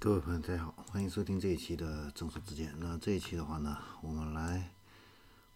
[0.00, 2.72] 各位朋友，大家好，欢迎收听这一期的正说之见。
[2.78, 4.72] 那这一期的话呢，我们来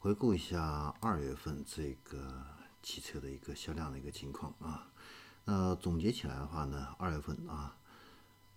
[0.01, 2.45] 回顾一下二月份这个
[2.83, 4.91] 汽车的一个销量的一个情况啊。
[5.45, 7.77] 那总结起来的话呢，二月份啊，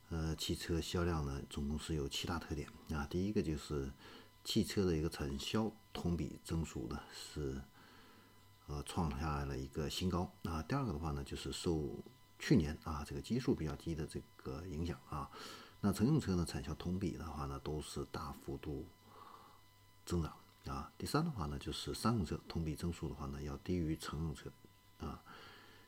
[0.10, 3.06] 呃，汽车销量呢，总共是有七大特点啊。
[3.08, 3.92] 第一个就是
[4.44, 7.62] 汽车的一个产销同比增速呢是
[8.66, 10.64] 呃创下了一个新高啊。
[10.64, 12.04] 第二个的话呢，就是受
[12.40, 15.30] 去年啊这个基数比较低的这个影响啊。
[15.86, 18.84] 那乘用车呢，产销同比的话呢，都是大幅度
[20.04, 20.92] 增长啊。
[20.98, 24.52] 第三的话呢，就是商用车同比增速的话呢，要低于乘用车
[25.00, 25.22] 啊。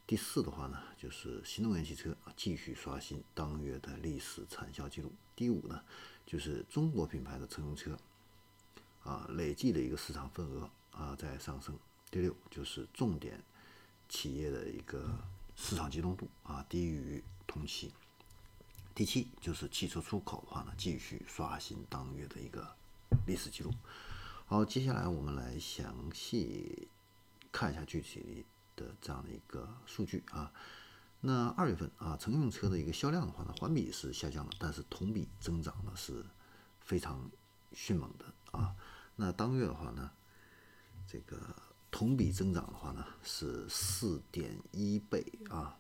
[0.06, 5.12] 第四的话呢，就是新能源汽车继续刷新当月的历史产销记录。
[5.36, 5.82] 第五呢，
[6.28, 7.98] 就是中国品牌的乘用车
[9.04, 11.76] 啊，累计的一个市场份额啊在上升。
[12.12, 13.44] 第六就是重点
[14.08, 15.18] 企业的一个
[15.56, 17.92] 市场集中度啊低于同期。
[18.98, 22.68] 第七就是汽车出口的话呢，继续刷新当月的一个
[23.28, 23.72] 历史记录。
[24.48, 26.88] 好，接下来我们来详细
[27.52, 28.44] 看一下具体
[28.76, 30.52] 的这样的一个数据啊。
[31.20, 36.26] 那二月份啊，乘用车的一个销量的话呢，环比是下降了，但是同比增长呢是
[36.80, 37.30] 非常
[37.74, 38.76] 迅猛的啊。
[39.16, 40.10] 那当月的话呢，
[41.08, 41.56] 这个
[41.92, 45.78] 同比增长的话呢是四点一倍啊。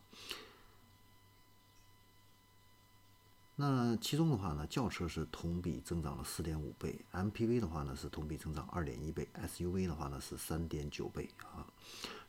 [3.59, 11.66] 那其中的话呢，轿车是同比增长了四点五倍，MPV 的话呢是同比增长二点一倍，SUV 的话呢是三点九倍啊。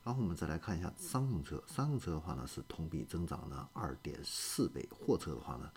[0.03, 5.71] 然后我们再来看一下商用车，商用车的话呢是同比增长了二点四倍，货车的话呢，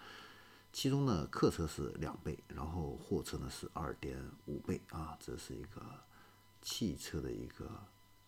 [0.72, 5.18] 其中呢客车是两倍，然后货车呢是二点五倍啊。
[5.20, 5.82] 这是一个
[6.62, 7.70] 汽车的一个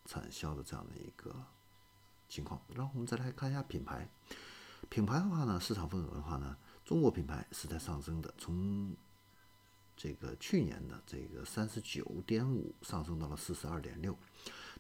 [0.04, 1.34] 产销的这样的一个
[2.28, 2.62] 情况。
[2.76, 4.10] 然后我们再来看一下品牌，
[4.90, 6.58] 品牌的话呢，市场份额的话呢。
[6.86, 8.96] 中国品牌是在上升的，从
[9.96, 14.18] 这个去年的这个三十九点五上升到了四十二点六。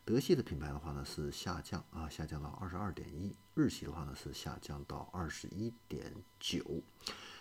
[0.03, 3.33] 德系的品牌的话呢是下降啊，下降到二十二点一。
[3.55, 6.83] 日系的话呢是下降到二十一点九。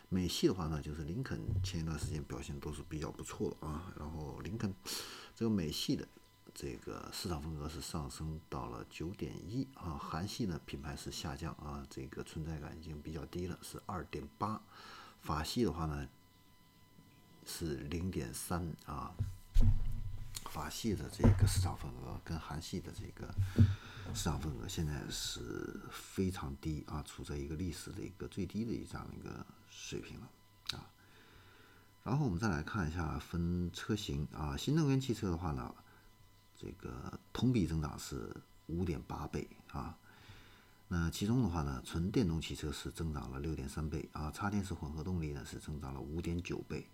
[0.09, 4.72] 美系的话呢就是林肯前一段时间表现都是比较不错的啊，然后林肯
[5.34, 6.06] 这个美系的。
[6.54, 14.60] 这个市场份额是上升到了九点一啊，韩系呢品牌是下降啊，这个存在感已经比较低了，是二点八。
[15.22, 16.06] 法系的话呢
[17.46, 19.14] 是零点三啊，
[20.50, 23.34] 法系的这个市场份额跟韩系的这个
[24.14, 30.30] 市场份额现在是非常低啊，处在一个历史的一个最低的一这样一个水平了
[30.74, 30.84] 啊。
[32.04, 35.74] 然后我们再来看一下分车型啊，新能源汽车的话呢。
[36.62, 38.32] 这个同比增长是
[38.66, 39.98] 五点八倍啊，
[40.86, 46.86] 那其中的话呢，纯电动汽车是增长了六点三倍啊，插电式混合动力呢是增长了五点九倍，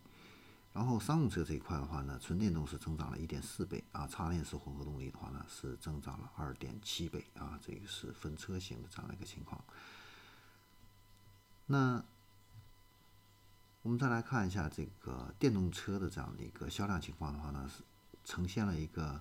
[0.73, 9.63] 然后商用车这一块的话呢，纯电动是增长了一点四倍啊，插电式混合动力的话呢是增长了二点七倍啊，这个是分车型的这样的一个情况。
[11.67, 12.03] 那
[13.83, 17.83] 我们再来看一下这个电动车的这样的一个销量情况的话呢是。
[18.29, 19.19] 呈现了一个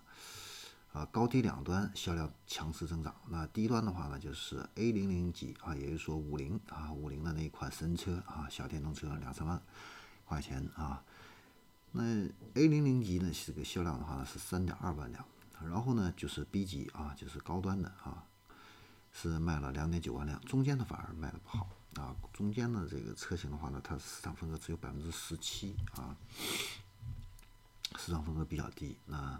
[0.92, 3.16] 啊高低两端销量强势增长。
[3.30, 9.62] 那低端的话呢，就是 A 零零级啊，也就是说五菱啊，五菱的那一款神车啊，小电动车两三万
[10.26, 11.02] 块钱啊。
[11.94, 12.04] 那
[12.56, 15.26] A 零零级呢，这个销量的话呢是三点二万辆。
[15.64, 18.26] 然后呢，就是 B 级啊，就是高端的啊，
[19.14, 20.40] 是卖了两点九万辆。
[20.42, 26.16] 中间的反而卖的不好啊，中间的这个车型的话呢，它市场份额只有百分之十七啊。
[27.98, 29.40] 市场份额比较低，那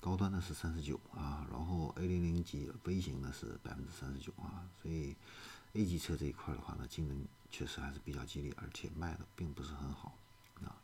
[0.00, 5.14] 高端的是三十九啊，然后 A 零零级微型的是百分之三十九啊，所以
[5.74, 10.16] A 级车这一块的话呢，竞争确实还是比较激烈，而且卖的并不是很好
[10.62, 10.74] 啊。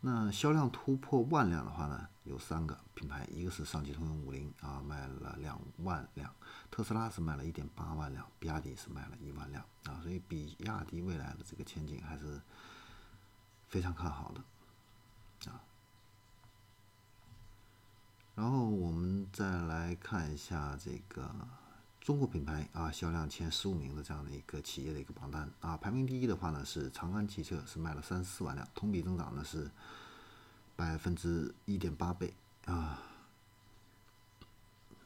[0.00, 6.30] 那销量突破万辆的话呢，有三个品牌，一个是上汽通用五菱啊，卖了两万辆；
[6.70, 12.40] 特斯拉是卖了一点八万辆；比亚迪是卖了一万辆啊，所以比亚迪未来的这个前景还是
[13.68, 14.40] 非常看好的。
[18.38, 21.28] 然后我们再来看一下这个
[22.00, 29.68] 中国品牌啊销量前十五名的这样的一个企业的一个榜单啊，排名第一的话呢是长安汽车，是卖了三十四万辆，同比增长呢是
[30.76, 32.32] 百分之一点八倍
[32.66, 33.02] 啊，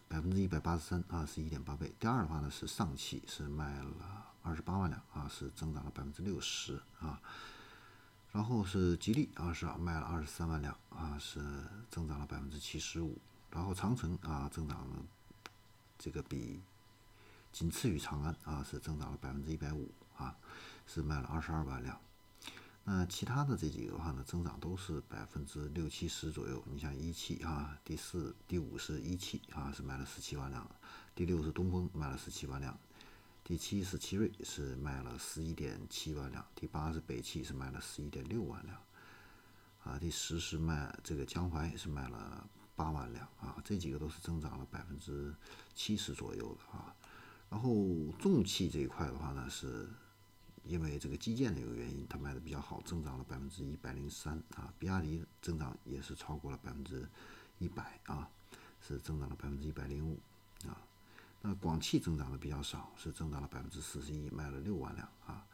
[0.08, 1.90] 百分之一百八十三啊，是一点八倍。
[1.98, 7.18] 第二的话呢是上汽，是卖了二十八万辆啊，是增长了百分之六十啊。
[8.32, 11.40] 然后是吉利啊，是卖了二十三万辆啊，是
[11.90, 13.18] 增长了百分之七十五。
[13.50, 14.96] 然后长城啊，增长了
[15.98, 16.62] 这个比
[17.52, 20.34] 仅次于长安啊，是增长了百分之一百五啊，
[20.86, 22.00] 是卖了二十二万辆。
[22.84, 26.64] 那其他的这几个的话呢，增长都是百分之六七十左右。
[26.66, 30.64] 你像一汽啊，第四、第五是一汽啊，是卖了十七万辆；
[31.14, 32.74] 第六是东风，卖了十七万辆；
[33.44, 38.76] 第七是奇瑞，是卖了十一点七万辆；第八是北汽，是卖了十一点六万辆；
[39.84, 43.60] 啊，第十是卖这个江淮，也是卖了八万辆啊。
[43.64, 45.34] 这几个都是增长了百分之
[45.74, 46.94] 七十左右的啊。
[47.50, 47.72] 然后
[48.18, 49.88] 重汽这一块的话呢，是。
[50.64, 54.72] 因为这个基建的一个原因，它卖的比较好，增长了百分之一百零三啊。
[54.78, 57.04] 比亚迪增长也是超过了百分之
[57.58, 58.30] 一百啊，
[58.80, 60.20] 是增长了百分之一百零五
[60.68, 60.78] 啊。
[61.44, 65.44] 那广汽增长的比较少，是增长了百分之四十一，卖了六万辆啊。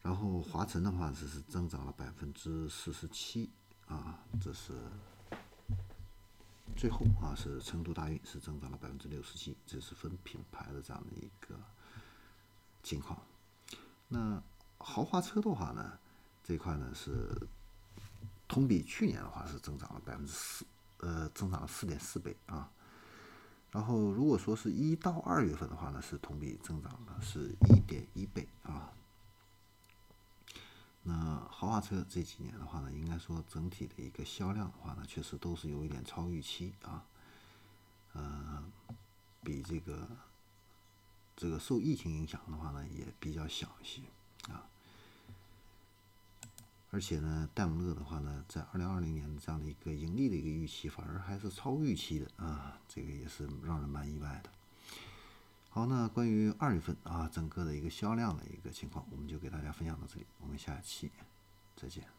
[0.00, 3.50] 然后华晨的话只是增长了百分之四十七
[3.86, 4.72] 啊，这是
[6.74, 11.54] 最后啊是成都大运是增长了百分之六十七，这是分品牌的这样的一个
[12.82, 13.20] 情况。
[14.08, 14.42] 那
[14.78, 15.98] 豪华车的话呢，
[16.42, 17.36] 这块呢是
[18.46, 20.64] 同比去年的话是增长了百分之四，
[21.00, 22.70] 呃，增长了四点四倍啊。
[23.70, 28.92] 然后如果说是一到二月份的话呢，是同比增长的是一点一倍啊。
[31.02, 37.04] 那豪华车这几年的话呢，应该说整体的一个销量的话呢，确实都是有一点超预期啊，
[38.12, 38.64] 呃，
[39.42, 40.08] 比这个。
[41.40, 44.02] 这个受疫情影响的话呢，也比较小一些
[44.52, 44.66] 啊。
[46.90, 54.50] 而且呢，戴姆勒的话呢，在二零二零年的这样的一个盈利的一个预期，反而还是超预期的啊，这个也是让人蛮意外的。
[55.68, 61.10] 好，那关于二月份啊，整个的一个销量的一个情况，我们就给大家分享到这里，我们下期
[61.76, 62.17] 再见。